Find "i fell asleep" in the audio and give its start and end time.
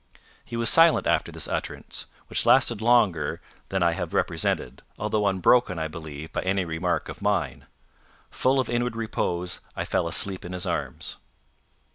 9.75-10.43